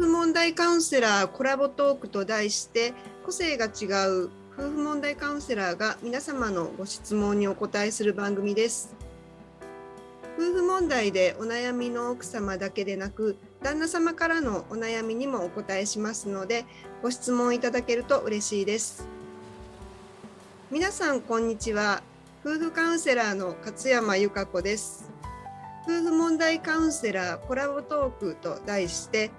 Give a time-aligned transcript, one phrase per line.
[0.00, 8.94] 婦問題カウンセラーコラボトークと題して個性が違う夫婦問題カウンセラーが皆様のご質問にお答えする番組です。
[10.38, 16.64] 夫婦問題でお悩みの奥様だけでなく旦那様からのお悩みにもお答えしますので
[17.02, 19.06] ご質問いただけると嬉しいです。
[20.70, 22.02] 皆さんこんにちは。
[22.42, 25.10] 夫婦カウンセラーの勝山由香子です。
[25.84, 29.30] 夫婦問題カウンセラーコラボトークと題して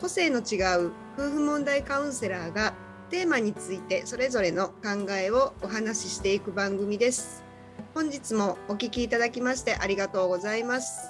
[0.00, 2.74] 個性の違う夫婦問題カウンセラーが
[3.10, 7.44] テーマについてそれぞれの考えをお話ししていく番組です。
[7.94, 11.08] 本日もお聞きいただきましてありがとうございます。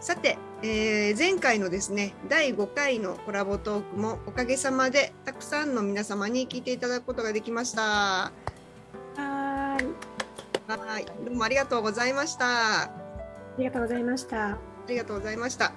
[0.00, 7.82] さて、えー、前回のですね第5回のコラボトークもおかげさまでたくさんの皆様に聞いていただくことができました。
[7.82, 8.32] は
[9.16, 9.84] い。
[10.68, 11.04] はい。
[11.24, 12.82] どうもありがとうございました。
[12.82, 12.90] あ
[13.58, 14.58] りがとうございました。
[14.84, 15.72] ありがとうございました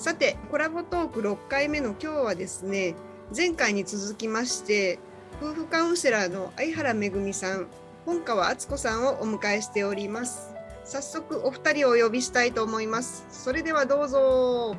[0.00, 2.94] さてコラボトーク6回目の今日はですね
[3.36, 4.98] 前回に続きまして
[5.42, 7.66] 夫婦カウンセラーの相原めぐみさん
[8.06, 10.54] 本川敦子さんをお迎えしております。
[10.84, 13.26] 早速お二人をお呼びしたいと思います。
[13.30, 14.74] それではどうぞ。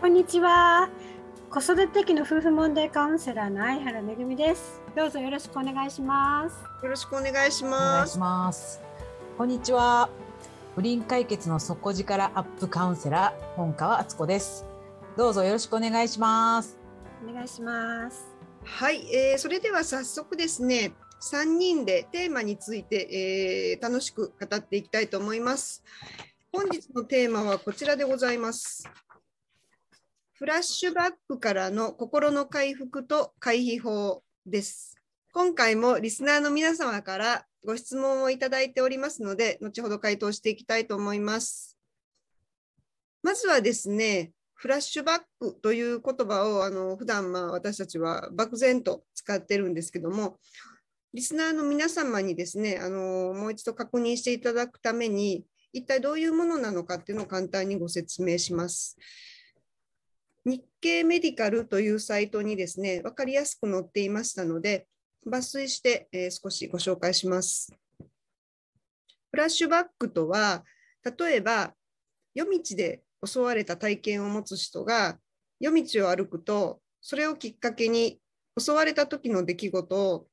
[0.00, 0.88] こんにちは。
[1.48, 4.82] 子育て期の夫婦問題カウンセラーの相原めぐみです。
[4.96, 6.56] どうぞよろしくお願いします。
[6.82, 8.80] よろしくお願いしお願ますいします。
[9.38, 10.29] こんにちは。
[10.74, 14.66] 不倫解決の底力アップカウンセラー本川敦子です。
[15.16, 16.80] どうぞよろしくお願いします。
[17.28, 18.24] お願いします
[18.64, 25.82] はい、えーそれでは早速ですね3人でテーマについて、えー楽しく語っていきたいと思います
[26.52, 28.88] 本日のテーマはこちらでございます
[30.32, 34.96] フラッシュバックからの心の回復と回避法です
[35.32, 41.76] 今回もリスナーの皆様からご質問をいただいておりますので後ほど回答していきたいと思います
[43.22, 50.36] まずはですねフラッシュバックという言葉をあの普段まあ私たちは漠然と使ってるんですけども、
[51.14, 58.98] リスナーの皆様にですね、あのもう一度確認していただくために、一体どういうものなのかっていうのを簡単にご説明します。
[60.44, 64.86] 日経メディカルというサイトにですね、分かりやすく載っていましたので、
[65.26, 67.72] 抜粋して、えー少しご紹介します。
[69.30, 70.64] フラッシュバックとは、
[71.18, 71.74] 例えば
[72.34, 75.18] 夜道で襲われた体験を持つ人が
[75.58, 78.20] 夜道を歩くとそれをきっかけに
[78.58, 80.26] 襲われた時の出来事を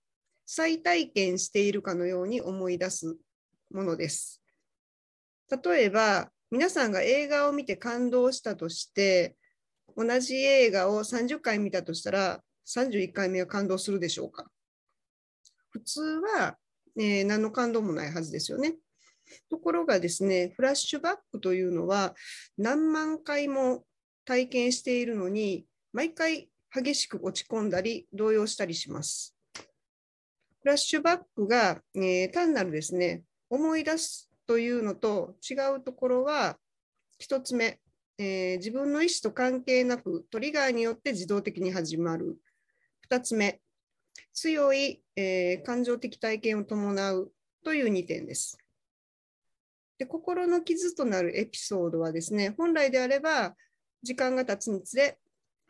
[0.46, 3.18] 再体験しているかのように思い出す
[3.72, 4.42] ものです。
[5.64, 9.36] 例えば皆さんが映画を見て感動したとして
[9.96, 14.50] 同じ映画を30回見たとしたら31回目は感動するでしょうか？
[15.78, 16.58] 普通は、
[16.98, 18.76] えー何の感動もないはずですよね。
[19.50, 22.16] ところがですね、フラッシュバックというのは
[22.58, 23.86] 何万回も
[24.26, 29.36] 体験しているのに、毎回激しく落ち込んだり、動揺したりします。
[30.62, 36.58] フラッシュバックが、えー単なるですね、思い出すというのと違うところは、
[37.20, 37.80] 一つ目、
[38.18, 42.38] えー自分の意思と関係なくトリガーによって自動的に始まる。
[43.02, 43.62] 二つ目、
[44.34, 47.32] 強い、えー感情的体験を伴う
[47.64, 48.58] という2点です。
[49.98, 53.56] で心の傷となるエピソードはですね、本来であれば
[54.04, 55.18] 時間が経つにつれ、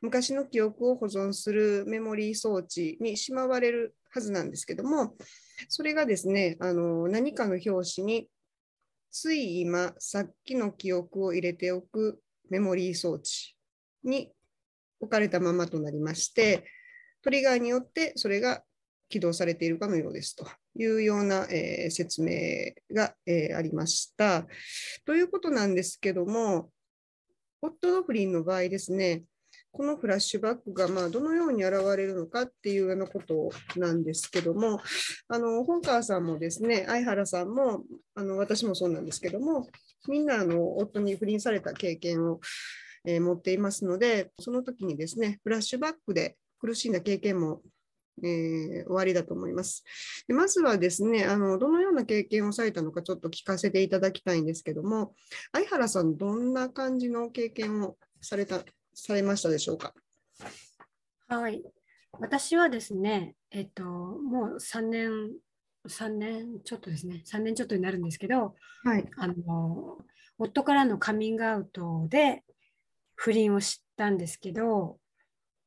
[0.01, 5.15] 昔の記憶を保存するメモリー装置にしまわれるはずなんですけども、
[5.69, 8.27] それがですね、あの何かの表紙に、
[9.11, 13.55] つい今、さっきの記憶を入れておくメモリー装置
[14.03, 14.31] に
[14.99, 16.65] 置かれたままとなりまして、
[17.21, 18.63] トリガーによってそれが
[19.09, 20.45] 起動されているかのようですと
[20.75, 22.31] いうような、えー説明
[22.93, 24.45] が、えーありました。
[25.05, 26.69] ということなんですけども、
[27.61, 29.23] 夫の不倫の場合ですね、
[29.71, 34.81] このフラッシュバックがまあどのように現れるのかっていうようなことなんですけども、
[35.27, 37.83] あの本川さんもですね、相原さんも
[38.15, 39.67] あの私もそうなんですけども、
[40.07, 42.39] みんなあの夫に不倫された経験を、
[43.05, 46.35] えー持っていますので、その時にですね、フラッシュバックで
[46.67, 47.61] 苦しんだ経験も
[48.23, 49.83] えー終わりだと思います。
[50.27, 55.13] でまずはですねあの、どのような経験をされたのかちょっと聞かせていただきたいんですけども、
[55.53, 59.93] 相原さん、どんな感じの経験をされたされましたでしょうか？
[61.27, 61.61] はい
[62.19, 65.11] 私はですねえっともう3年
[65.87, 69.97] 3年ちょっとですね3年ちょっとになるんですけどはい、あの
[70.39, 72.43] 夫からのカミングアウトで
[73.15, 74.97] 不倫を知ったんですけど、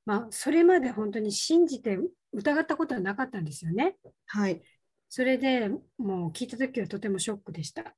[0.06, 1.99] まあ、それまで本当に信じて
[2.32, 3.97] 疑ったことはなかったんですよね。
[4.26, 4.62] はい、
[5.08, 5.69] それで
[5.99, 7.94] もう聞いた時はとてもショックでした。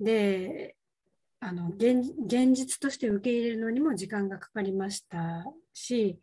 [0.00, 0.76] で
[1.40, 5.44] あの現現実として受け入れるのにも時間がかかりました
[5.74, 6.18] し、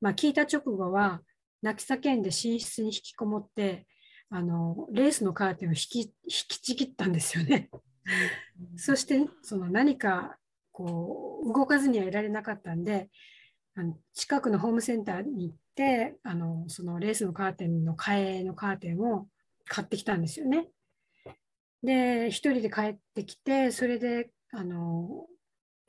[0.00, 1.22] まあ、聞いた直後は
[1.62, 3.86] 泣き叫んで寝室に引きこもって
[4.28, 7.70] あのレースのカーテンを引き引きちぎったんですよね。
[8.76, 10.36] そしてその何か
[10.72, 13.08] こう動かずにはいられなかったんで
[13.76, 19.26] あの近くのホームセンターに行ってあのそのレースのカーテンの替えのカーテンを
[19.68, 20.68] 買ってきたんですよね。
[21.82, 25.26] で一人で帰ってきてそれであの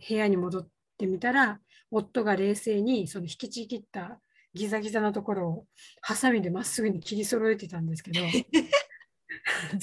[0.07, 0.67] 部屋に戻っ
[0.97, 4.19] てみたら夫が冷静にその引きちぎった
[4.53, 5.65] ギザギザのところを
[6.01, 8.19] ハサミでまっすぐに切り揃えてたんですけど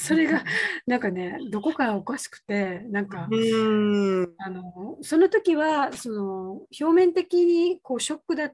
[0.05, 0.45] それが
[0.87, 8.53] なんかねどこかおかしくてなんかあのその時はその表面的にこうショックだっ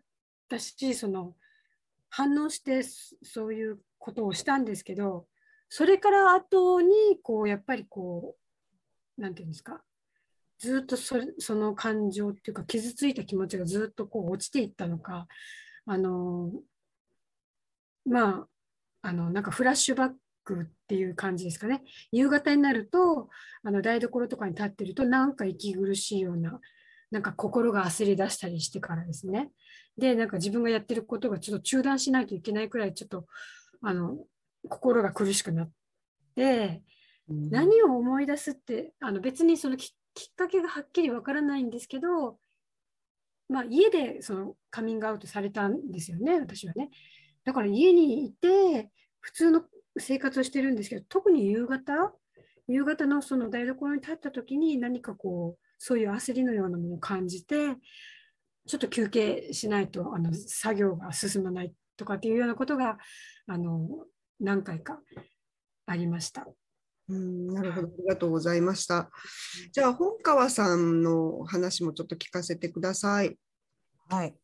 [0.49, 1.35] たしその
[2.09, 5.27] 反応してそういうことをしたんですけど
[5.69, 8.37] それから後にこうやっぱりこ
[9.19, 9.81] うなんていうんですか
[10.59, 15.27] ずっとそその感情っていうか傷ついた気持ちがずっとこう落ちていったのか
[15.87, 16.53] あの
[18.07, 18.47] ま
[19.03, 20.13] ああのなんかフラッシュバッ
[20.45, 21.83] クっていう感じですかね。
[22.13, 23.29] 夕方になると
[23.63, 26.61] あの台所とかに立ってるとなんか息苦しいような
[27.11, 29.51] なんか心が焦り出したりしてからですね。
[29.97, 33.27] でなんか自分がやってることがちょっと中断しないといけないくらいちょっと
[33.83, 34.19] あの
[34.69, 35.71] 心が苦しくなっ
[36.37, 36.83] て、
[37.29, 42.39] うん、何を思い出すってあの別にそのきっかけがはっきりわからないんですけど
[43.51, 46.89] まあ、家でそのカミングアウトされたんですよね、私はね。
[47.45, 49.63] だから家にいて、普通の
[49.99, 52.13] 生活をしてるんですけど、特に夕方、
[52.69, 57.77] 夕方のその台所に立った時に何かこう、そういう焦りのようなものを感じて、
[58.67, 62.99] ちょっと休憩しないとあの作業が進まないとかっていうようなことが
[63.47, 63.89] あの
[64.39, 65.01] 何回か
[65.87, 66.47] ありました。
[67.09, 69.11] うんなるほど、ありがとうございました。
[69.73, 73.37] じゃあ、本川さんの話もちょっと聞かせてください。
[74.09, 74.35] はい。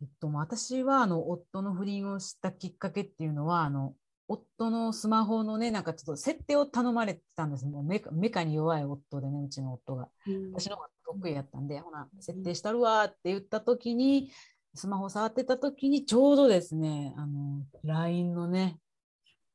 [0.00, 3.96] えっと、私は、あの、夫の不倫をしたきっかけっていうのは、あの、
[4.28, 7.66] 夫のスマホのね、なんかちょっと設定を頼まれてたんです。
[7.66, 10.08] もうメカメカに弱い夫でね、うちの夫が。
[10.52, 14.30] 私の方が得意やったんで、ほな、設定したるわって言った時に、
[14.74, 18.78] スマホ触ってた時に、ちょうどですね、あの、LINE のね、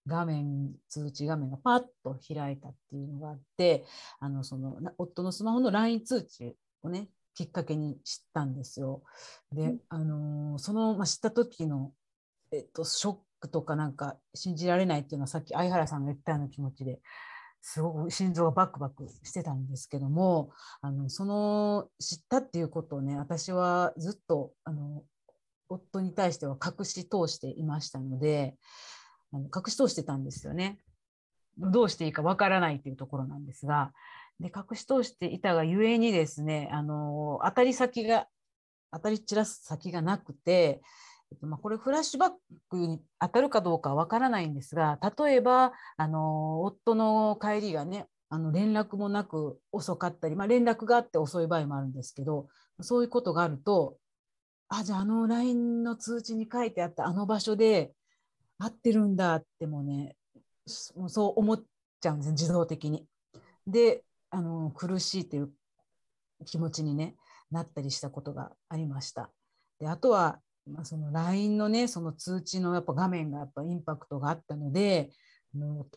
[0.07, 3.85] 画面通知画面がパッと開いたっていうのがあって
[4.19, 9.01] あのその夫のスマホの LINE 通知をねきっかけに知ったんですよ。
[9.53, 11.93] で、あのー、その、まあ、知った時の、
[12.51, 16.99] えっと、ショックとかなんか信じられないっていうのはさっき相原さんが言ったような気持ちで
[17.61, 20.51] すごく心臓がバクバクしてたんですけども
[20.81, 25.03] あのその知ったっていうことをね私はずっとあの
[25.67, 28.55] 夫に対しては隠し通していましたので
[29.31, 30.79] あの隠し通してたんですよね。
[31.57, 33.91] どうしていいかわからないというところなんですが、
[34.39, 38.27] で隠し通していたがゆえにですね、あの当たり先が、
[38.91, 40.81] 当たり散らす先がなくて、
[41.41, 42.31] まあ、これフラッシュバッ
[42.69, 52.47] クに当たるかどうかわからないんですが、例えばあの夫の帰りがね、あの連絡もなく遅かったり、まあ、連絡があって遅い場合もあるんですけど、
[52.81, 53.97] そういうことがあると、
[54.69, 57.91] あ、じゃああの LINE の通知に書いてあったあの場所で
[58.59, 60.15] 合ってるんだってもね
[60.67, 61.63] そう思っ
[62.01, 63.05] ちゃうんです自動的に。
[63.65, 65.51] であの苦しいという
[66.45, 67.15] 気持ちに、ね、
[67.51, 69.31] なったりしたことがありました。
[69.79, 75.09] であとは、まあ、その LINE のねその通知のやっぱ画面がやっぱインパクトがあったので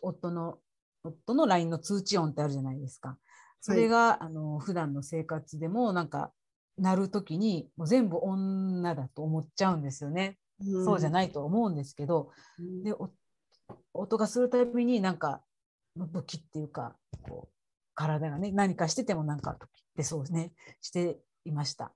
[0.01, 0.57] 夫の
[1.03, 3.17] 夫の LINE の通知音ってあるじゃないですか。
[3.61, 6.31] それが、はい、あの普段の生活でもなんか
[6.77, 10.37] 鳴る時にもう全部女だと思っちゃうんですよね。
[10.85, 12.93] そうじゃないと思うんですけど、うん、で
[13.93, 15.41] 音がするたびになんか
[15.95, 17.53] 武器っていうかこう
[17.95, 19.57] 体がね何かしててもなんかっ
[19.95, 21.93] てそうねしていました。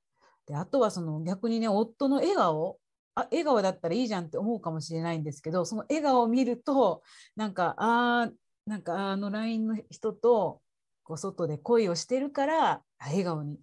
[0.47, 2.79] であとはその逆にね夫の笑顔
[3.15, 7.03] あ笑顔だったらいいじゃんって思うかもしれないんですけどその笑顔を見ると
[7.35, 8.29] なんかあ
[8.65, 10.61] なんかあの LINE の人と
[11.03, 13.57] こう外で恋をしてるから笑顔に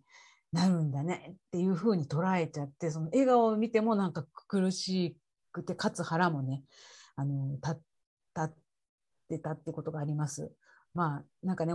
[0.52, 5.16] なるんだねっていうふうに捉えちゃってその笑顔を見てもなんか苦し
[5.52, 6.62] くてかつ腹もね
[7.16, 8.50] あの立っ
[9.28, 10.52] てたってことがあります。
[10.94, 11.74] まあなんかね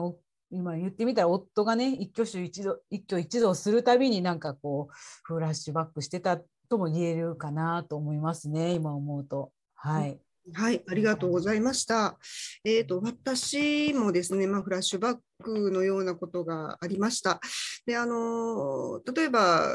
[0.52, 6.40] 今言ってみたら夫がね一挙手一度一挙一動するたびになんかこうフラッシュバックしてた
[6.70, 9.52] とも言えるかなと思いますね今思うと。
[9.76, 10.20] はい、
[10.54, 12.18] はい、ありがとうございました。
[12.64, 17.40] えーと、私もですね、まあ、フラッシュバックのようなことがありました。
[17.86, 19.68] であの例えば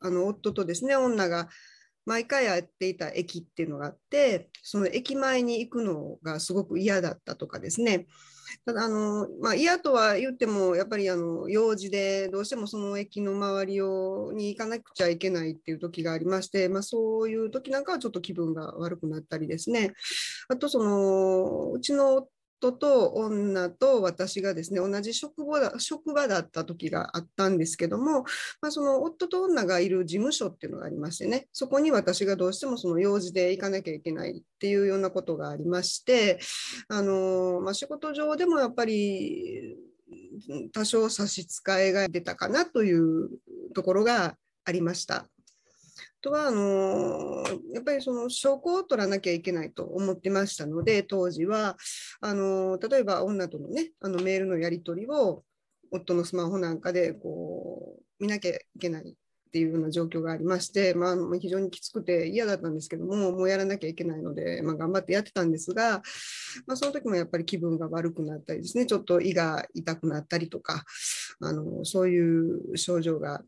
[0.00, 1.48] あの夫とですね女が
[2.04, 8.06] 毎回やっていた駅っていうのがあってその駅前に行くのがすごく嫌だったとかですね
[8.64, 19.92] ただあの、まあ、嫌とは言ってもやっぱりあの用事でどうしてもその駅の周りをに行かなくちゃいけないっていう時がありまして、まあ、そういう時なんかはちょっと気分が悪くなったりですね。
[20.48, 22.28] あとそのうちの
[22.60, 28.22] 夫と女と私がですね同じ職場だ職場だった時があったんですけども、
[28.60, 36.38] まあ、その夫と女がいる事務所っていうのがありましてねそこに私がどうしてもその用事で行かなきゃいけないっていうようなことがありまして
[36.88, 39.76] あの、まあ、仕事上でもやっぱり
[40.72, 43.30] 多少差し支えが出たかなという
[43.74, 45.26] ところがありました。
[46.20, 51.76] とはあのやっぱりその証拠を取らなきゃいけないと思ってましたので当時は。
[52.20, 55.44] あの例えば女とのねあのメールのやり取りを
[55.90, 66.02] 夫のスマホなんかでこう見なきゃいけないっていうような状況がありまして、まあ、非常にきつくて嫌だったんですけどももうやらなきゃいけないので、まあ、頑張ってやってたんですが、
[66.66, 70.84] まあ、その時もやっぱり気分が悪くなったりですねちょっと胃が痛くなったりとか
[71.40, 73.40] あのそういう症状が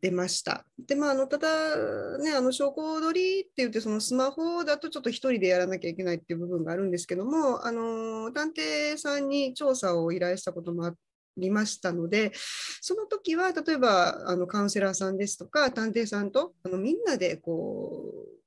[0.00, 0.64] 出ました。
[0.86, 10.94] で、まあ、あのただ、ね、あの証拠取りって言って、そのスマホだとちょっと1人でやらなきゃいけないっていう部分があるんですけども、あの探偵さんに調査を依頼したこともあ
[11.36, 12.32] りましたので、
[12.80, 18.02] その時は例えばあのカウンセラーさんですとか、探偵さんとあのみんなでこ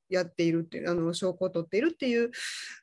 [0.10, 2.30] うやっているっていうあの証拠を取っているっていう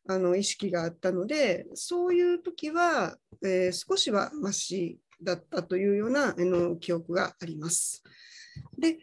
[0.09, 8.03] あの意識があったのでそういう時は、えー、少しはましだったというようなあの記憶があります。
[8.79, 8.99] で、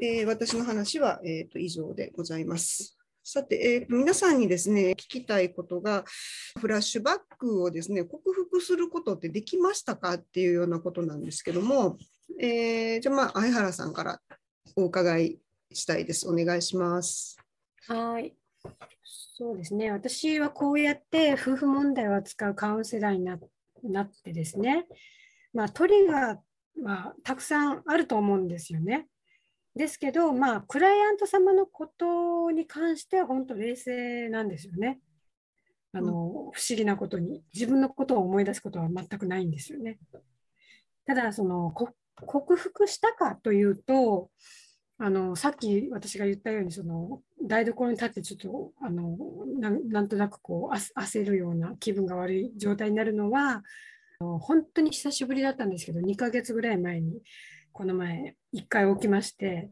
[0.00, 2.96] えー、私の話は、えーと、以上でございます。
[3.22, 6.04] さて、えー、皆さんにですね、聞きたいことが、
[6.60, 11.96] フラッシュバックをですね、克服することってできましたかっていうようなことなんですけども、
[12.38, 14.20] えー、じゃあ、まあ、相原さんから
[14.76, 15.38] お伺い
[15.72, 16.28] したいです。
[16.28, 17.38] お願いします。
[17.88, 18.34] はい。
[19.36, 19.90] そうですね。
[19.90, 23.36] 私はこうやって夫婦問題を扱うカウンセラーにな
[24.02, 24.86] ってですね、
[25.52, 26.38] まあ、トリガー
[26.82, 29.06] はたくさんあると思うんですよね。
[29.76, 35.00] ですけど、まあ、クライアント様のことに関しては本当冷静なんですよね。
[35.92, 36.12] あの、うん、
[36.52, 39.98] 不思議なことに自分のことを思い出すことは全くないんですよね。
[41.06, 41.72] ただその
[42.16, 44.30] 克服したかというと
[44.98, 49.16] あのさっき私が言ったようにその台所に立ってちょっとあの
[49.58, 53.62] なんとなくこう焦るような気分が悪い状態になるのは
[54.18, 57.20] 本当に久しぶりだったんですけど2ヶ月ぐらい前に
[57.72, 59.70] この前1回起きまして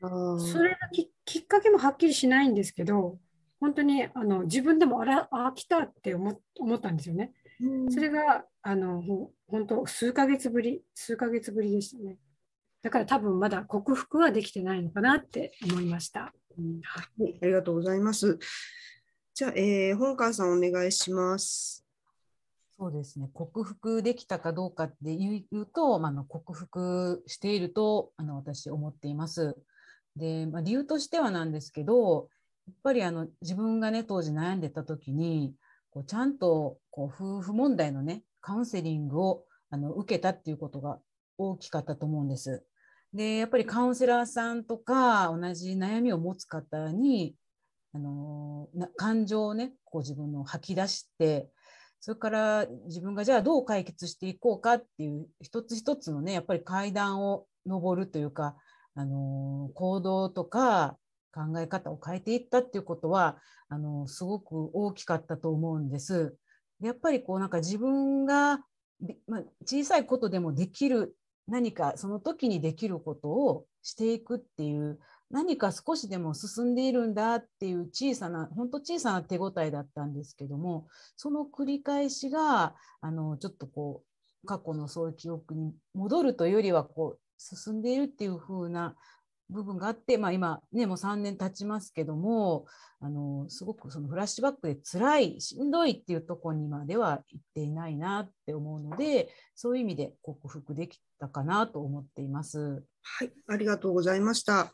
[0.00, 0.76] それが
[1.24, 3.18] きっかけもはっきりしないんですけど
[3.60, 7.32] 本当にあの自分でもあらあ来たって思思ったんですよね。
[7.88, 9.02] それがあの
[9.46, 12.18] 本当数ヶ月ぶり数ヶ月ぶりでしたね。
[12.82, 16.34] だから多分まだ克服はできてないのかなって思いました。
[16.58, 18.38] うん、はい、ありがとうございます。
[19.32, 21.83] じゃあ、えー、本川さんお願いします。
[22.76, 29.56] そうですね克服できたかどうかっていうと、まあ、の克服しているとあの私思っています。
[30.16, 32.28] で、まあ、理由としてはなんですけど
[32.66, 35.54] やっぱりあの自分がね当時悩んでた時に
[35.90, 40.98] こうちゃんとこう夫婦問題のねカウンセリングをあの受けたっていうことが
[41.38, 42.64] 大きかったと思うんです。
[43.12, 47.36] でやっぱりカウンセラーさんとか同じ悩みを持つ方に
[47.92, 51.48] あの感情をねこう自分の吐き出して
[52.04, 58.56] それから自分がじゃあどう解決していこうかっていう一つ一つのねやっぱり階段を上るというか、
[58.94, 60.98] あの行動とか
[61.32, 63.38] 考え方を変えていったっていうことは
[63.70, 66.36] あのすごく大きかったと思うんです。
[66.82, 68.58] やっぱりこうなんか自分が、
[69.26, 71.16] まあ、小さいことでもできる
[71.48, 74.98] 何かその時にできることをしていくっていう
[75.30, 88.94] 何か少しでも進んでいるんだっていう小さな本当小さな手応えだったんですけどもその繰り返しがあのちょっとこう過去のそういう記憶に戻るというよりはこう進んでいるっていう風な
[89.54, 92.66] 部分があって、まあ、今、ね、もう3年経ちますけども
[93.00, 102.82] あのすごくそのフラッシュバックで辛いしんどいっていうところにまでは行っていないなって思うのでそういう意味で克服できたかなと思っています。
[103.02, 104.70] はい、ありがとうございました。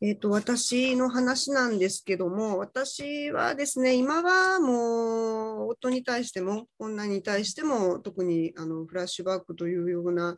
[0.00, 10.36] えーと、私の話なんですけども私はですね今はもう夫に対しても女に対しても特にあのフラッシュバックというような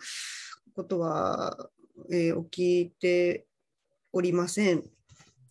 [0.75, 1.69] ことは
[2.11, 3.47] えー、起きて
[4.13, 4.79] おりません。
[4.81, 4.83] っ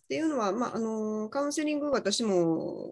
[0.08, 2.90] ていうのは、まあ、あのカウンセリング、私も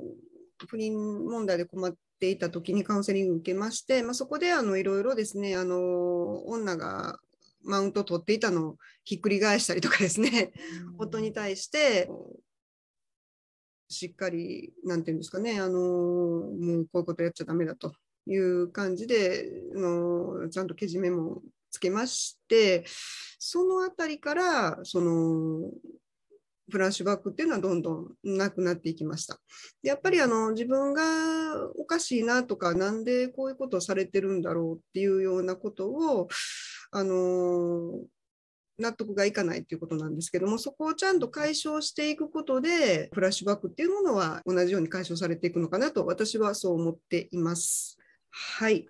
[0.69, 7.19] 不倫問題で困っていた時にカウンセリング受けまして、まあ、そこであのいろいろですねあの女が
[7.63, 10.53] マウントを取っていたのをひっくり返したりとかですね、
[10.97, 12.09] 夫に対して
[13.89, 17.93] しっかり、なんていうんですかね、あのもうこういうことやっちゃだめだと
[18.27, 21.43] いう感じでのちゃんとけじめも
[21.79, 22.85] つけまして
[23.39, 25.71] そのあたりからその
[26.71, 29.39] フラッシュバックっていうのはどんどんなくなっていきました。
[29.83, 31.03] でやっぱりあの自分が
[31.79, 36.29] おかしいなとかなんでこういうことをされてるんだろうっていうようなことを
[36.91, 38.01] あの
[38.79, 47.99] 納得がいかないということなんですけども、そこをちゃんと解消していくことで、フラッシュバックっていうものは同じように解消されていくのかなと、私はそう思っています。
[48.31, 48.89] はい。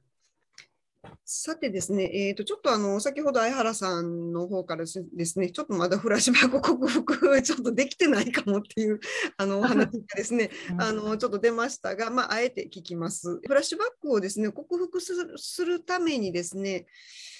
[1.25, 8.99] さてですね、えー、とちょっとあの先ほど相原さんの方からですね、ちょっとまだフラッシュバック克服、ちょっとできてないかもっていう
[9.37, 13.41] あのお話がですね、 あのちょっと出ましたが、まあ、あえて聞きます。
[13.47, 16.87] フラッシュバックをですね克服するためにですね、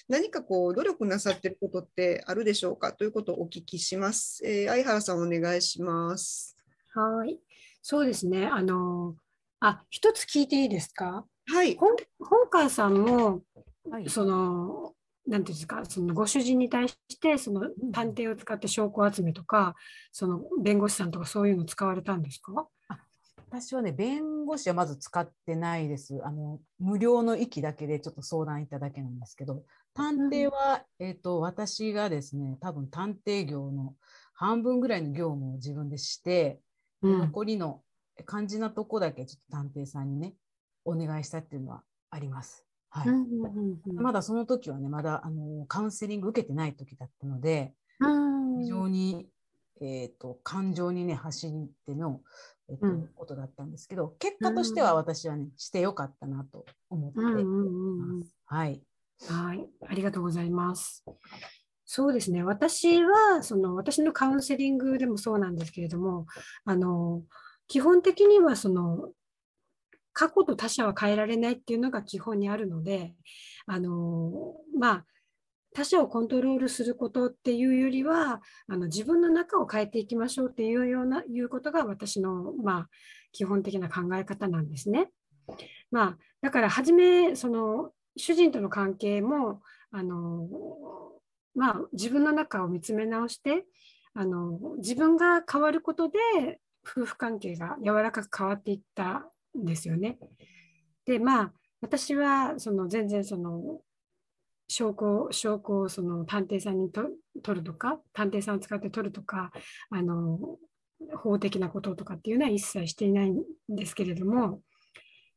[0.09, 4.41] 何かこう努力なさってることってあるでしょうかということをお聞きします。
[4.45, 6.57] えー、相原さんお願いします。
[6.95, 7.41] はい、
[7.83, 8.47] そうですね。
[8.47, 9.17] あの
[9.61, 11.27] あ一つ聞いていいですか？
[11.51, 11.77] はい。
[11.77, 11.97] 本
[12.51, 13.43] 川さんも、
[13.91, 14.95] はい、その
[15.27, 19.75] なんていうんですか、そのご主人に対してその探偵を使って証拠集めとか、
[20.13, 22.69] その弁護士さんとかそういうの使われたんですか？
[23.51, 26.21] 私はね、弁護士はまず使ってないです。
[26.23, 29.65] あの無料の域だけでちょっと相談いただけなんですけど、
[29.95, 33.95] 探偵は、うん、えーと、私がですね、多分探偵業の
[34.35, 36.61] 半分ぐらいの業務を自分でして、
[37.01, 37.81] うん、残りの
[38.29, 40.35] 肝心なとこだけちょっと探偵さんにね、
[40.85, 42.68] お願いしたっていうのはあります。
[42.91, 47.75] はい、まだその時はね、まだあのカウンセリング受けてない時だったので、
[48.61, 49.29] 非常に、
[49.81, 51.51] えーと感情にね走っ
[51.87, 52.21] ての
[52.71, 58.37] えっと、うん、ことだったんですけど結果としては私はね、してよかったなと思っています。
[58.47, 58.83] はい、
[59.29, 61.05] はい、ありがとうございます。
[61.85, 62.43] そうですね。
[62.43, 66.27] 私はその私のカウンセリングでもそうなんですけれども
[66.67, 67.23] あの
[67.67, 69.11] 基本的にはその
[70.19, 73.15] 過去と他者は変えられないっていうのが基本にあるので
[73.69, 74.33] あの
[74.77, 75.05] まあ
[75.73, 82.89] 他者をコントロールすることっていうよりはあの自分の中を変えていきましょうっていうようないうことが私の、まあ、
[83.31, 85.09] 基本的な考え方なんですね。
[85.93, 89.63] まあ、だから初めその主人との関係も
[89.93, 90.49] あの、
[91.55, 93.67] まあ、自分の中を見つめ直して
[94.15, 96.19] あの自分が変わることで
[96.85, 100.19] 夫婦関係が柔らかく変わっていったんですよね。
[101.07, 103.81] でまあ私はその全然その
[104.69, 107.09] 証拠証拠をその探偵さんにと
[107.43, 109.51] 取るとか探偵さんを使って取るとか
[109.91, 110.59] あの
[111.17, 114.61] 法的なこととかっていうのは一切していないんですけれども、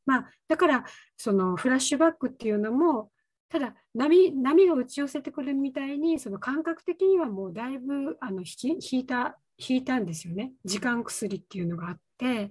[0.04, 0.84] まあ、だから
[1.16, 3.10] そのフラッシュバックっていうのも
[3.48, 12.50] ただ波波が打ち寄せてくるみたいにその感覚的にはもうだいぶあの引引いた引いたんですよね時間薬っていうのがあって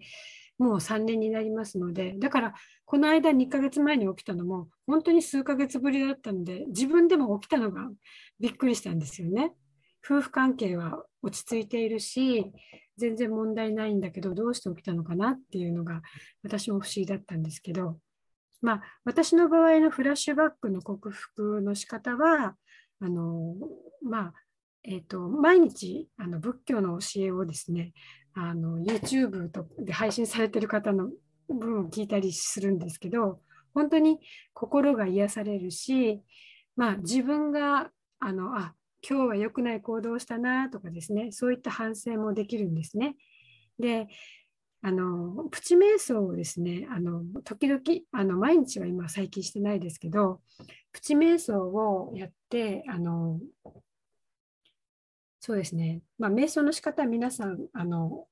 [0.61, 2.53] もう3年になりますのでだから
[2.85, 7.89] この間2ヶ月前に起きたのも本当に数ヶ月ぶりだったので自分でも起きたのが
[8.39, 9.53] びっくりしたんですよね。
[10.05, 12.45] 夫婦関係は落ち着いているし
[12.97, 16.01] 全然問題ないんだけどどうして起きたのかなっていうのが
[16.43, 17.97] 私も不思議だったんですけど
[18.61, 22.55] まあ私の場合のフラッシュバックの克服の仕方は
[22.99, 23.55] あの
[24.03, 24.33] まあ
[24.83, 27.93] えーと、毎日あの仏教の教えをですね
[28.33, 31.09] あの YouTube とで配信されてる方の
[31.49, 33.39] 分を聞いたりするんですけど
[33.73, 34.19] 本当に
[34.53, 36.21] 心が癒されるし、
[36.75, 37.89] まあ、自分が
[38.19, 38.73] あのあ
[39.07, 43.15] 今日は良くない行動をしたなとかですねそういった反省もできるんですね。
[43.79, 44.07] で
[44.83, 50.41] あのプチ瞑想をですねあの時々あの毎日は今最近してないですけど
[50.91, 53.39] プチ瞑想をやってあの
[55.43, 56.01] そうですね。
[56.19, 58.27] まあ、瞑想の仕方は皆さん、あの、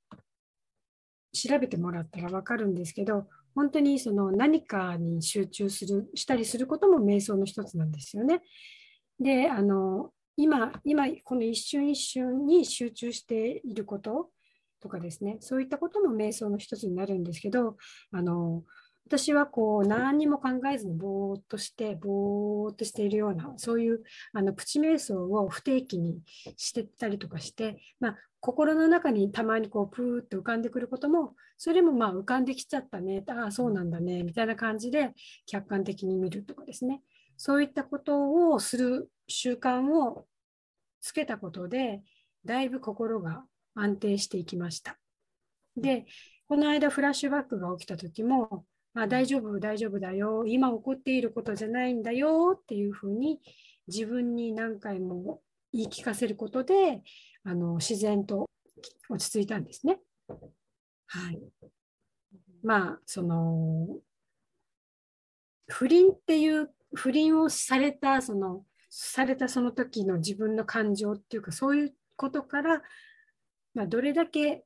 [1.33, 8.41] 調べてもらったら分かるんですけど、本当にその何かに集中する、したりすることも瞑想の一つなんですよね。
[9.19, 14.29] で、あの、今、今、この一瞬一瞬に集中していること
[14.79, 17.75] とかですね、そういったことも瞑想の一つになるんですけど、
[18.11, 18.63] あの、
[19.09, 26.19] 私はこう何にも考えずにぼーっとしてぼーっとしているようなそういうあのプチ瞑想を不定期に
[26.57, 35.09] してたりとかして、まあ、心の中にたまにこうプーッと浮かんでくることもそれもまあ浮かんできちゃったねああそうなんだねみたいな感じで
[35.47, 37.01] 客観的に見るとかですね
[37.35, 40.27] そういったことをする習慣を
[41.01, 42.01] つけたことで
[42.45, 43.43] だいぶ心が
[43.73, 44.99] 安定していきました。
[45.75, 46.05] で
[46.47, 53.39] この間フラッシュバックが起きた時もまあ大丈夫、大丈夫だよ、今起こっていることじゃないんだよっていうふうに
[53.87, 57.01] 自分に何回も言い聞かせることで
[57.43, 58.49] あの自然と
[59.09, 59.99] 落ち着いたんですね。
[61.07, 61.39] はい。
[62.61, 63.87] まあ、その、
[65.67, 72.81] 不倫っていう不倫をされたそのされたその時の自分の感情っていうかそういうことから、
[73.75, 74.65] まあ、どれだけ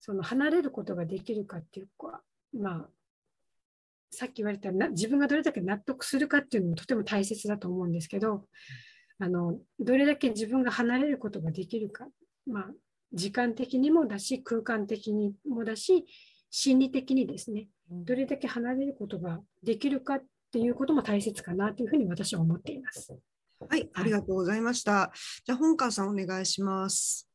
[0.00, 2.22] その離れることができるかっていうか、
[2.56, 2.88] まあ、
[4.10, 8.44] さっき言われたな自分がどれだけ納得するかっていうのもとても大切だと思うんですけど
[9.18, 12.06] あのどれだけ自分が離れることができるか、
[12.46, 12.66] まあ、
[13.12, 16.06] 時間的にもだし空間的にもだし
[16.50, 23.16] 心理的にですねどれだけ離れることができるかっていうことも大切かなというふうに私は思っています。
[23.68, 25.12] はい、ありがとうございました。
[25.44, 27.28] じゃあ本川さんお願いします。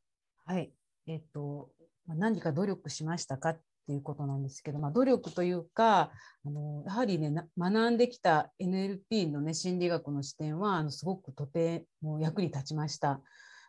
[0.45, 0.71] はい、
[1.07, 1.69] えっと
[2.07, 3.49] 何か努力しましたか？
[3.51, 6.11] っていうことなんですけど、まあ、努力というか
[6.45, 13.21] あのやはりね学んできた NLP のね心理学の視点はあのすごくとても役に立ちました。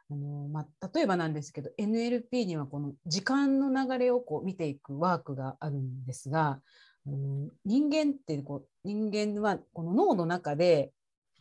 [0.08, 6.60] あのまあ、例えばなんですけど NLP にはこの時間の流れをこう見ていくワークがあるんですが、
[7.06, 10.92] うん、人間ってこう人間はこの脳の中で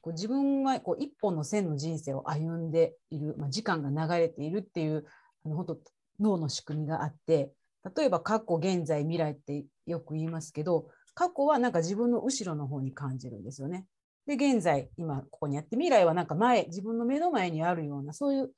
[0.01, 5.05] こう自分はこう一本の線の人生を歩んでいる、まあ、時間が流れているっていう
[5.45, 5.77] あの本当
[6.19, 7.51] 脳の仕組みがあって
[7.95, 13.85] 例えば過去現在未来ってよく言いますけど過去はなんか自分の後ろの方に感じるんですよね。
[14.25, 18.51] で現在今ここにあって未来はなんか前自分の目の前にあるようなそういう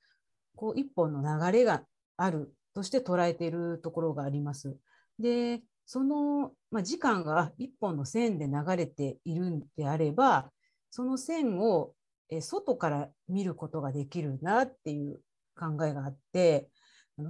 [0.56, 1.84] こう一本の流れが
[2.16, 4.78] あるとして捉えているところがあります。
[5.20, 10.52] でその、まあ、時間が一本の線で流れているんであれば
[10.90, 11.94] その線を
[12.42, 15.22] 外から見ることができるなっていう
[15.58, 16.70] 考えがあって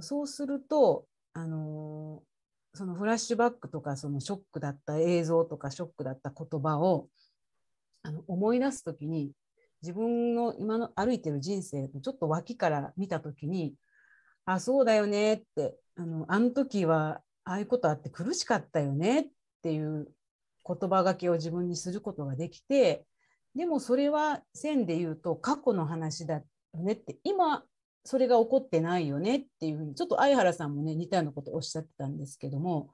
[0.00, 1.06] そうすると
[1.38, 2.20] あの
[2.74, 7.06] そのフラッシュバックとかそのショックだった映像とかショックだった言葉を
[8.02, 9.30] あの思い出す時に
[9.80, 13.74] 自分の今の歩いてる人生のちょっと脇から見た時に
[14.46, 19.26] あそうだよねってあのあの時はああいうことあって苦しかったよねっ
[19.62, 20.08] ていう
[20.66, 23.04] 言葉がけを自分にすることができて
[23.54, 26.42] でもそれは線で言うと過去の話だよ
[26.74, 27.62] ねって今
[28.08, 32.88] それが起こってないよねっていうふうにちょっと相原さんもね似たようなことをおっしゃってたんですけども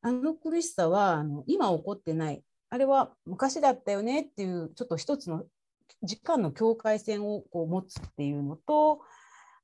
[0.00, 2.44] あの苦しさはあの今起こってない。
[2.70, 5.42] あれは昔だったよねっていうちょっと一つの
[6.04, 9.00] 時間の境界線をこう持つっていうのと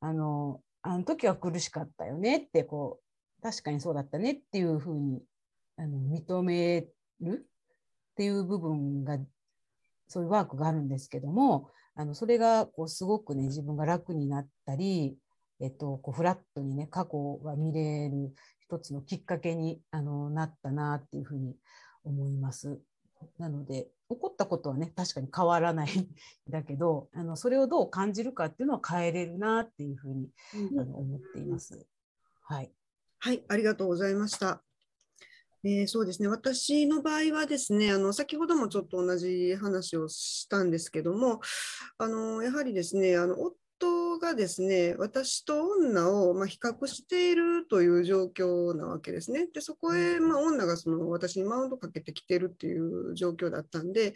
[0.01, 2.99] あのあの時は苦しかったよねってこ
[3.39, 5.23] う確かにそうだったねっていうふうに
[5.77, 6.89] あの認め
[7.21, 7.47] る
[8.11, 9.19] っていう部分が
[10.09, 15.17] そういうワークがあるんですけどもあのそれがこうすごくね自分が楽になったり、
[15.61, 21.55] えっと、こうフラットにね過去が見れる一つのきっかけにあのなったなっていうふうに
[22.05, 22.81] 思います。
[23.39, 25.89] なので起こったことはね確かに変わらない
[26.51, 30.29] だけどあのそれをどう感じるかっていうのは変えれるなっていうふうに、
[30.73, 31.87] うん、あの思っています。
[32.43, 32.71] はい、
[33.19, 34.63] はい、ありがとうございました。
[35.66, 41.40] えー、そうですね私の場合はですねあの先ほどもちょっと同じ話をしたんですけども
[41.96, 49.46] あのやはりですねあの夫がですね私と女を、まあ、比較しているという状況なわけですね。
[49.53, 54.12] でそこへ、まあ、女がその私にマウントかけてきてるっていう状況だったんで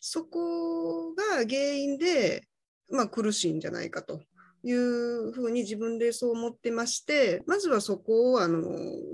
[0.00, 2.46] そこが原因で、
[2.90, 4.20] まあ、苦しいんじゃないかと。
[4.64, 8.62] いうふうに自分でそう思ってましてまずはそこをあの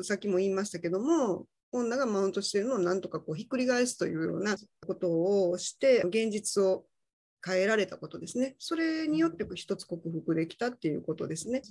[0.02, 6.84] さっきも言いましたけども女がマウントしているのをなんとかこうひっくり返すというようなことをして現実を
[7.44, 8.56] 変えられたことですね。
[8.58, 11.62] それによって一つ克服できたっていうことですね。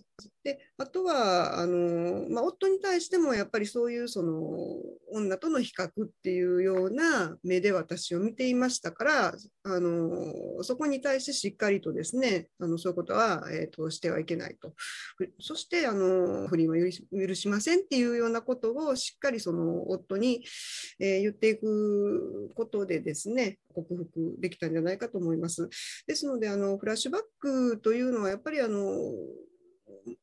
[0.43, 4.37] であとはあの、まあ、夫に対してもやっぱりそういうその
[5.11, 14.73] 女との比較っていうような目で私を見ていましたからあのそこに対してしっかりとですねあのそういうことは、えーと、してはいけないと
[15.39, 20.43] そしてあの不倫は許しませんっていうようなことをしっかりその夫に、
[20.99, 25.69] えー、言っていくことでですね克服できたんじゃないかと思います。
[26.07, 28.81] ですのであのフラッシュバックというのはやっぱりあの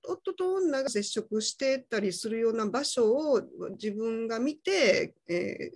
[0.07, 5.71] 夫と女が接触してたりするような場所を自分が見て、えー、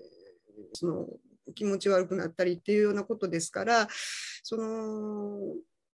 [0.72, 1.06] その
[1.54, 3.88] 気持ち悪くなったりっていうようなことですから
[4.42, 5.38] その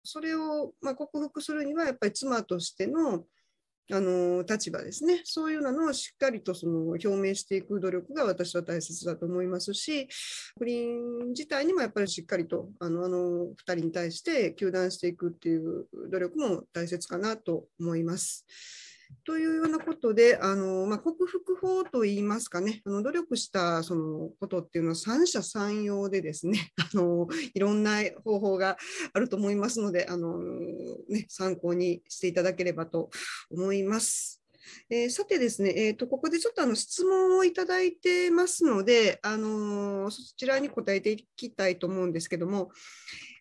[0.03, 3.23] それを、ま、克服するにはやっぱり妻としての
[3.91, 10.07] あの立場ですね、そういうのをしっかりとその表明していく努力が私は大切だと思いますし、
[10.57, 18.45] 不倫自体にもやっぱりしっかりとあのあの2人に対して糾弾していくっていう努力も大切かなと思います。
[19.25, 28.77] というようなことで、あのまあ、克服法といいますかね、あの努力したそのことっていうのは三者三様でですね あの、いろんな方法が
[29.13, 30.39] あると思いますので、あの
[31.09, 33.09] ね、参考にしていただければと
[33.49, 34.41] 思います。
[34.89, 42.71] えー、さてですね、えーと、ここでちょっとあの質問をいただいてますので、あのー、そちらに答えていきたいと思うんですけども、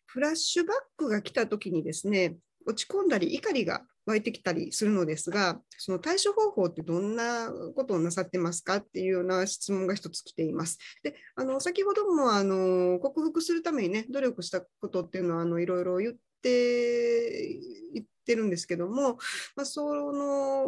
[0.07, 10.79] フラッシュバックが来たときにですね、落ち込んだり怒りが湧いてきたりするのですが、その対処方法ってどんなことをなさってますかっていうような質問が一つ来ています。
[11.03, 17.59] で、あの先ほどもあの克服するためにね、努力したことっていうのはあのいろいろ言って
[17.95, 19.19] 言ってるんですけども、
[19.57, 20.65] まあ、その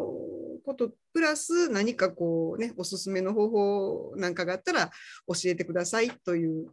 [0.65, 4.91] ことプラス何かこうね、おすすめの方法なんかがあったら
[5.27, 6.67] 教えてくださいという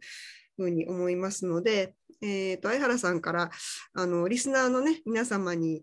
[0.56, 3.50] ふうに思いますので、えーと、相原さんから
[3.94, 5.82] あのリスナーの、ね、皆様に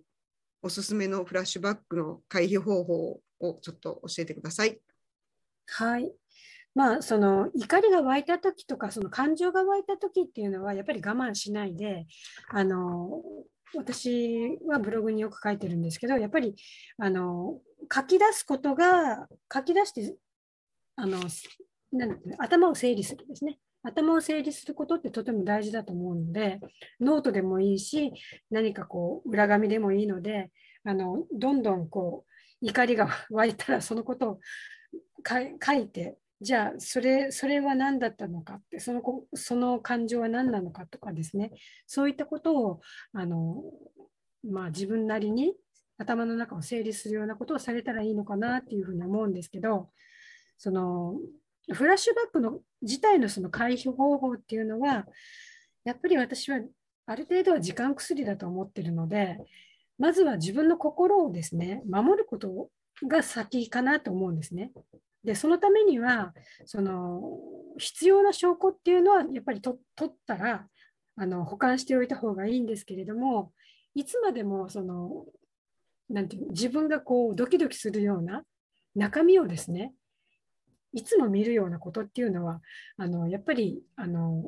[0.62, 4.80] おすすめのフラッシュバックの回避方法をちょっと教えてください。
[5.68, 6.12] はい。
[6.76, 12.06] まあ、その怒りが湧いた時とかその感情が湧いた時っていうのはやっぱり我慢しないで
[12.50, 13.22] あの
[13.76, 16.56] 私はブログによく書いてるんですけどやっぱり
[16.98, 17.60] あの
[17.94, 20.16] 書き出すことが書き出して
[20.96, 21.20] あの
[21.92, 26.60] なん頭を整理するんですね頭を整理することってとても大事だと思うので、
[27.00, 28.14] ノートでもいいし、
[28.50, 30.52] 何かこう、裏紙でもいいので、
[30.84, 34.40] あのどんどんこう、怒りが 湧いたら、そのことを
[35.28, 39.02] 書いて、じゃあそれ、それは何だったのかって、その
[39.34, 41.52] その感情は何なのかとかですね、
[41.86, 42.82] そういったことを
[43.14, 43.64] あの、
[44.44, 45.54] まあ、自分なりに
[45.98, 49.90] 頭の中を整理するようなことをされたらいいのかなっていうふうに思うんですけど、
[50.58, 51.16] その
[51.72, 55.06] フラッシュバックの自体のその回避方法っていうのは、
[55.84, 56.60] やっぱり私は
[57.06, 59.38] ある程度は時間薬だと思ってるので、
[59.98, 62.70] まずは自分の心をですね、守ること
[63.08, 64.72] が先かなと思うんですね。
[65.24, 66.34] で、そのためには、
[66.66, 67.22] その
[67.78, 70.68] 必要な証拠っていうのは、やっぱり取ったら
[71.16, 73.52] あの保管しておいた方がいいんですけれども、
[73.94, 75.26] いつまでもその
[76.10, 78.44] なんていう自分がこうドキドキするような
[78.96, 79.94] 中身をですね、
[80.94, 82.62] いつも見るようなことっていうのは
[82.98, 84.44] あのやっぱりあの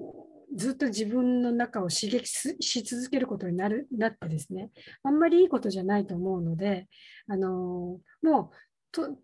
[0.55, 4.69] ずっと自分の中を刺激し続けることになるなってですね
[5.03, 6.87] あんまりいいことじゃないと思うので
[7.27, 8.49] あのもう
[8.91, 9.17] と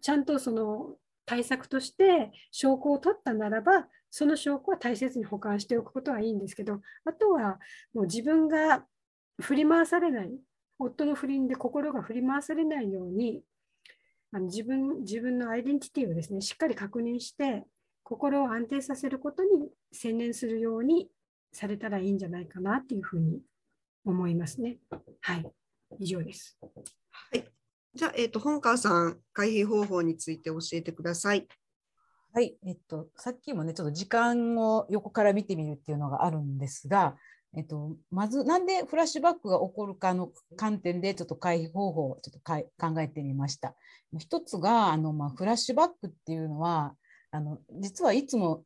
[0.00, 7.58] ちゃんとその対策として証拠を取ったならばその証拠は大切に保管しておくことはいいんですけどあとは
[7.94, 8.84] もう自分が
[9.40, 10.30] 振り回されない
[10.78, 13.42] 夫の不倫で心が振り回されないように
[14.32, 17.64] あの自分自分のアイデンティティをですねしっかり確認して
[18.02, 21.08] 心を安定させることに専念するように
[21.52, 23.40] されたらいいんじゃないかなっていうふうに
[24.04, 24.78] 思いますね。
[25.20, 25.46] はい、
[25.98, 26.58] 以上です。
[27.10, 27.44] はい、
[27.94, 31.46] じゃあ、えーと、本川さん、回避方法について教えてください。
[32.32, 37.16] はい、えっと、さっきもね、ちょっと時間を横から見てみるっていうのがあるんですが、
[37.56, 43.74] えっと、まずなんでフラッシュバックが起こるかの観点でちょっと回避方法をちょっとかい考えてみました。
[44.18, 46.94] 一つがあの、まあ、フラッシュバックっていうのは
[47.32, 48.64] あの実はいつも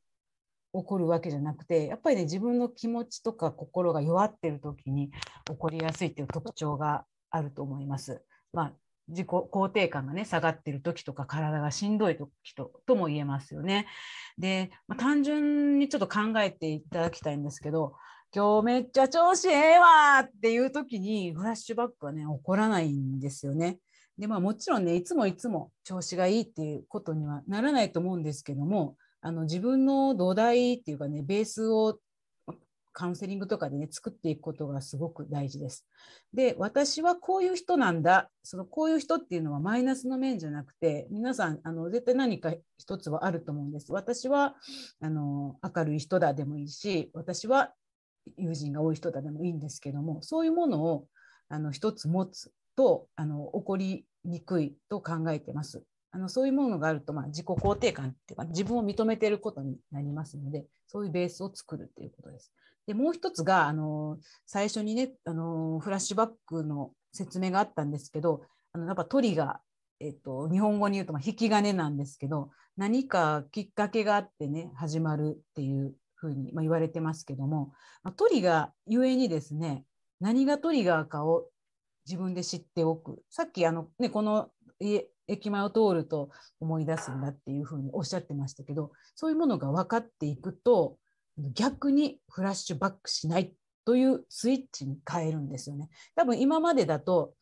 [0.74, 5.10] 起こるわけじゃなくてやっぱりね自分の気持ちとか心が弱ってる時に
[5.46, 8.22] 起こりやすいっていう特徴があると思います。
[8.52, 8.72] まあ
[9.08, 13.86] 自己肯定感がね下がってる時とか体がしんどい時ととも言えますよね。
[14.38, 17.94] で、まあ、単純にちょっと考えていただきたいんですけど
[18.34, 23.78] 今日めっちゃ調子ええわっていう時にフラッシュバックはね起こらないんですよね。
[24.18, 32.00] でまあもちろんねいつもいつも調子がいいっていうことにはならないと思うんですけどもあの自分の土台っていうかねベースを
[32.92, 35.86] カウンセリングとかでね作っていくことがすごく大事です。
[36.32, 43.92] で私はこういう人なんだそのこういう人っていうのはマイナスの面じゃなくて皆さんあの絶対何か一つはあると思うんです。
[43.92, 44.56] 私は
[45.00, 47.72] あの明るい人だでもいいし私は
[48.36, 51.06] 友人が多い人だでもいいんですけどもそういうものを
[51.48, 55.82] あの一つ持つとあの起こりにくいと考えてます。
[56.10, 62.52] あのそういうものがあると、まあ、自己肯定感っていうか自分を認めていることになりますのでそういうベースを作るっていうことです。
[62.86, 75.94] でもう一つがあの最初にねあのフラッシュバックの説明があったんですけどあのやっぱトリガー、えっと、日本語に言うとま引き金なんですけど何かきっかけがあってね始まるっていう
[76.28, 79.84] ふうに、ま言われてますけども、まトリガーゆえにですね
[80.20, 81.48] 何がトリガーかを
[82.06, 84.50] 自分で知っておくさっきあの、ね、この
[85.26, 90.98] 駅前を通ると思い出すんだっていうふうにおっしゃってましたけどそういうものが分かっていくと
[91.54, 95.90] 逆にフラッシュバックしないというスイッチに変えるんですよね。
[96.14, 97.34] 多分今までだと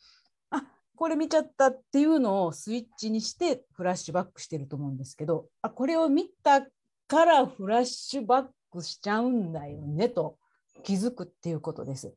[0.50, 0.64] あ
[0.96, 6.66] これ見ちゃったっていうのをスイッチにしてフラッシュバックしてると思うんですけどあこれを見た
[7.06, 10.38] からフラッシュバックしちゃうんだよねと
[10.82, 12.14] 気づくっていうことです。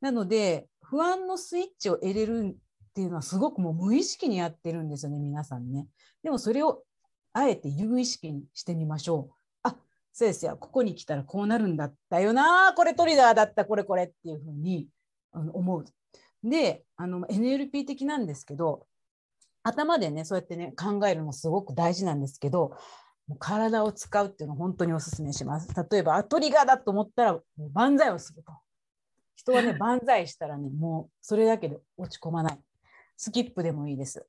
[0.00, 2.56] なので不安のスイッチを入れる
[2.92, 5.86] っていうのはすごくもう無意識にやってるんですよね皆さんね。
[6.22, 6.82] でもそれを
[7.32, 9.34] あえて有意識にしてみましょう。
[9.62, 9.76] あ
[10.12, 14.88] そうですよここに来たらこうなるんだったよなこれトリガーだったこれこれっていうふうに
[15.32, 15.84] 思う。
[16.42, 18.86] であの NLP 的なんですけど
[19.62, 22.76] 頭でねそうやってね考えるのすごく大事なんですけど
[23.38, 25.68] 体を使うっていうのを本当におすすめします。
[25.90, 27.40] 例えばアトリガーだと思ったら
[27.72, 28.52] 万歳をすると。
[29.36, 32.60] 人はね 万歳したらねもうそれだけで落ち込まない。
[33.16, 34.26] スキップでもいいです。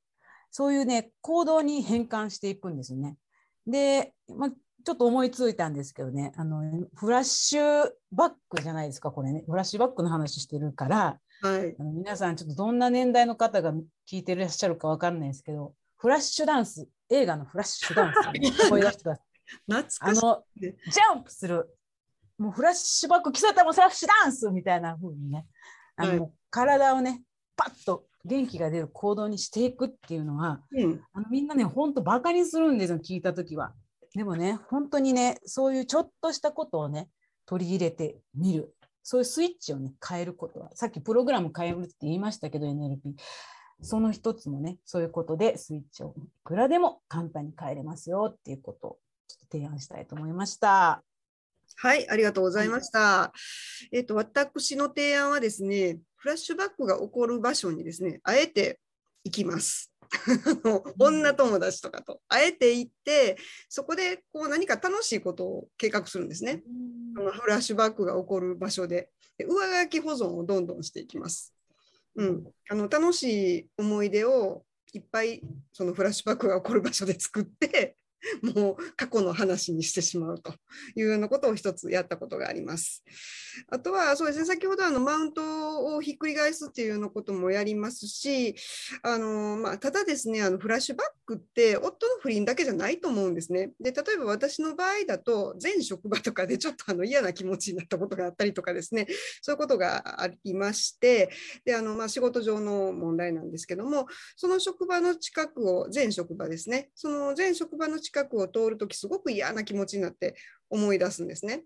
[0.52, 3.18] そういうね行動に変換していくんですよね。
[3.66, 4.50] で、まあ、
[4.84, 13.74] ちょっと思いついたんですけどねあのフラッシュバックじゃないですかこれねフラッシュバックの話してるから、はい、あの皆さんちょっとどんな年代の方が
[14.10, 19.26] 聞いてらっしゃるか分かんないですけどフラッシュダンス映画のフラッシュダンス 声出してください。
[20.00, 21.78] あのジャンプする。
[22.38, 25.46] もうフラッシュバック来そうたもフラッシュダンスみたいな風にね。
[25.96, 27.24] あの、はい、体をね
[27.56, 33.74] パッと元気が出る行動にしていくっていうのは、うん、あのみんなね本当バカにするんですよ聞いた時は。
[34.16, 37.10] でもね本当にねそういうちょっとしたことをね
[37.46, 38.76] 取り入れてみる。
[39.06, 40.70] そういうスイッチをね変えることは。
[40.76, 43.14] さっきプログラム変えるって言いましたけど NLP
[43.84, 51.04] その一つもねそういうことでスイッチをいくらでも簡単に変えれますよっていうことをちょっと提案したいと思いました。
[51.76, 53.34] はい、ありがとうございました。
[53.92, 58.80] えっ、と、私の提案はですね、フラッシュバックが起こる場所にですね、あえて
[59.24, 59.92] 行きます。
[61.00, 63.36] 女友達とかとあえて行って
[63.68, 66.62] そこでこう何か楽しいことを計画するんですね。
[67.16, 71.54] のフラッシュバックが起こる場所でで上書き保存をどんどんしていきます。
[72.16, 77.96] うん、あの楽しい思い出をいっぱいそのフラッシュバックが起こる場所で作って
[78.56, 80.54] もう過去の話にしてしまうと
[80.96, 83.04] いうようなことを一つやったことがあります。
[83.70, 88.56] あとはそうですね先ほどあのマウントをひっくり返すっていうようなこともやりますし
[89.04, 93.72] あの、まあ、ただですねあのフラッシュバックって夫の不倫だけじゃないと思うんですね。
[93.80, 99.08] で例えば私の場合だと前職場とかで ちょっとあの嫌な気持ちになったことがあったりとかですね
[99.42, 101.30] そういうことがありまして
[101.64, 110.36] であの、まあ、仕事上の問題なんですけどもその職場の近くを前職場ですねその前職場の近くを通るときすごく嫌な気持ちになって
[110.70, 111.64] 思い出すんですね。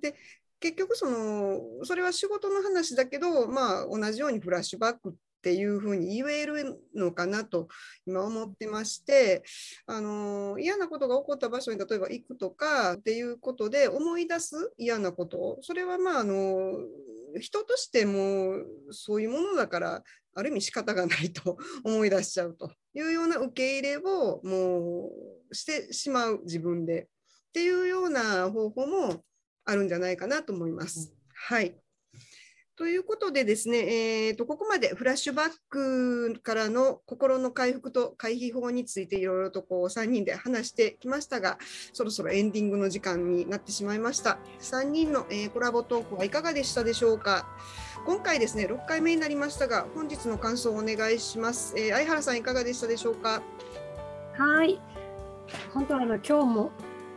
[0.00, 0.14] で
[0.60, 7.68] 結局そのそれは仕事の話だけど、まあ、同じようにフラッシュバックっていうふうに言えるのかなと
[8.06, 9.44] 今思ってまして
[9.86, 16.72] あの嫌なことが起こった場所に例えば行くとかっていうことで思い出す嫌なことそれはまああの
[17.38, 18.54] 人としても
[18.90, 20.02] そういうものだから
[20.34, 25.10] ある意味仕方がないと思い出しちゃうというような受け入れをも
[25.45, 27.06] うしてしまう自分でっ
[27.52, 29.22] ていうような方法も
[29.64, 31.12] あるんじゃないかなと思います。
[31.34, 31.76] はい。
[32.76, 33.78] ということでですね、
[34.26, 41.56] えーと、ここまでフラッシュバックからの心の回復と回避法についていろいろとこう3人で話してきましたが、
[41.94, 44.38] そろそろエンディングの時間になってしまいました。
[44.60, 47.48] 3人の、えー、コラボトークはいかがでしたでしょうか。
[48.04, 51.72] 今回ですね、6回目になりましたが、本日の感想をお願いします。
[51.78, 53.42] えー、相原さんいかがでしたでしょうか。
[54.36, 54.78] はい、
[55.76, 56.70] 本当あの今日も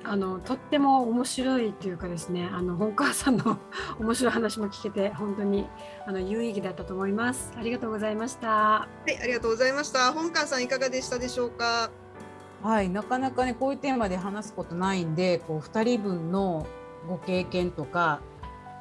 [0.04, 3.58] あのとっても面白いというかですねあの本川さんの
[4.00, 5.70] 面白い話も聞けて本当に
[6.06, 7.54] あの有意義だったと思います。
[7.58, 8.48] ありがとうございました。
[8.50, 10.12] はいありがとうございました。
[10.12, 11.90] 本川さんいかがでしたでしょうか？
[12.62, 16.68] はいなかなかねこういうテーマで話すことないんでこう2人分の
[17.08, 18.20] ご経験とか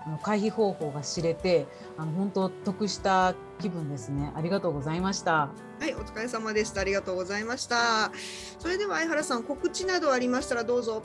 [0.06, 4.32] あの回避方法が知れてあの本当得した気分ですね。
[4.34, 5.50] ありがとうございました。
[5.80, 6.80] はいお疲れ様でした。
[6.80, 8.10] ありがとうございました。
[8.58, 11.02] それでは相原さん告知などありましたらどうぞ。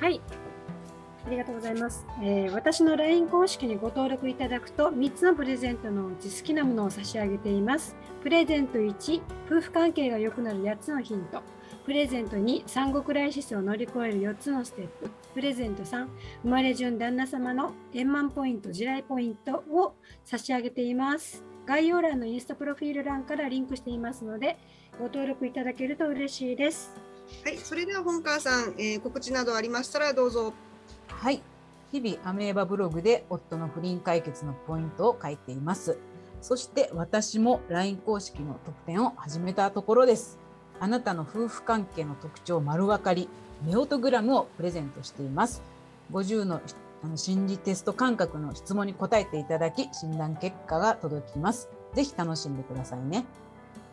[0.00, 0.20] はい。
[1.26, 7.96] ありがとうございます、えー、私の LINE 公式にご登録いただくと3つのプレゼントのうち好きなものを差し上げています。
[8.22, 11.42] プレゼント1夫婦関係が良くなる8つのヒント。
[11.84, 15.08] プレゼント2、産後クライシスを乗り越える4つのステップ。
[15.36, 16.08] プレゼント3、
[16.44, 19.92] 生まれ順旦那様の円満ポイント、地雷ポイントを
[20.24, 21.44] 差し上げています。
[21.66, 24.56] 概要欄のインスタプロフィール欄からリンクしていますので、
[24.98, 26.90] ご登録いただけると嬉しいです。
[27.44, 30.54] はい、それでは本川さん、えー、告知などありましたらどうぞ。
[31.08, 31.42] はい、
[31.92, 35.98] 日々アメーバブログで夫の不倫解決のポイントを書いています。
[36.40, 40.38] そして私も LINE 公式の特典を始めたところです。
[40.80, 43.28] あなたの夫婦関係の特徴丸分かり
[43.64, 45.62] メオトグラムをプレゼントしています。
[46.12, 46.60] 50の
[47.02, 51.68] あの心理テスト感覚の質問に答えていただき診断結果が届きます。
[51.94, 53.26] ぜひ楽しんでくださいね。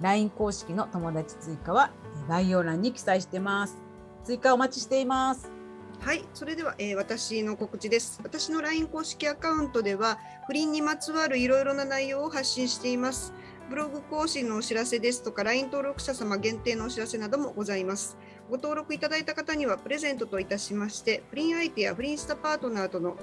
[0.01, 1.91] LINE 公式の友達追加は
[2.27, 3.77] 概要欄に記載してます。
[4.23, 5.51] 追加お待ちしています。
[5.99, 8.19] はい、それでは、えー、私の告知です。
[8.23, 13.33] 私の LINE 公式アカウントでは不倫にまつわるいろいろな内容を発信しています。
[13.69, 18.17] ブログ更新のお知らせですとか、LINE 登録者様限定のお知らせなどもございます。
[18.49, 23.17] ご登録いただいた方には、プレゼントといたしまして、不倫相手や不倫したパートナーとの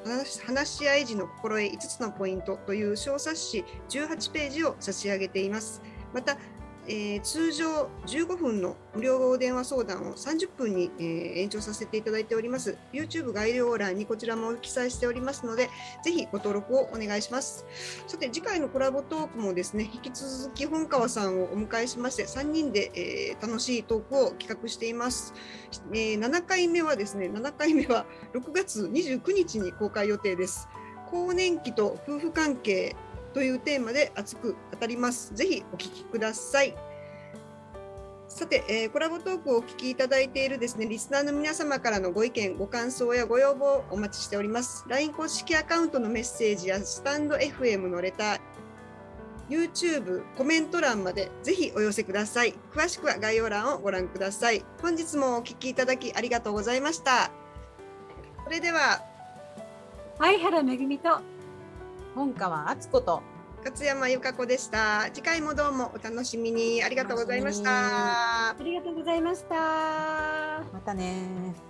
[0.46, 5.82] 話し合い時の心得5つのポイントという小冊子18ページを差し上げています。
[6.14, 6.38] また、
[6.86, 12.76] えー通常15分の無料電話相談を30分に、えー延長させていただいております。
[12.92, 15.70] YouTube 概要欄にこちらも記載しておりますので、
[16.04, 17.64] ぜひご登録をお願いします。
[18.06, 25.32] さて、次回のコラボトークもですね、引き続き本川さんをお迎えしまして、3人で、えー楽しいトークを企画しています。
[25.92, 30.68] えー7回目はですね、7回目は6月29日に公開予定です。
[31.10, 32.94] 更年期と夫婦関係
[33.32, 35.34] というテーマで熱く語ります。
[35.34, 36.74] ぜひお聞きください。
[38.28, 44.84] さて、えーコラボトークをお聞きいただいているですね、リスナーの皆様からのご意見、ご感想やご要望をお待ちしております。
[44.88, 48.40] LINE 公式アカウントのメッセージやスタンド FM のレター、
[49.50, 52.54] YouTube コメント欄までぜひお寄せください。
[52.72, 54.64] 詳しくは概要欄をご覧ください。
[54.80, 57.32] 本日もお聞きいただきありがとうございました。
[58.44, 59.04] それでは、
[60.18, 61.20] 相原めぐみと
[62.14, 63.22] 本川敦子と
[63.64, 65.10] 勝山由香子でした。
[65.12, 66.82] 次回もどうもお楽しみに。
[66.82, 68.50] ありがとうございました。
[68.50, 70.62] ありがとうございました。
[70.72, 71.69] またね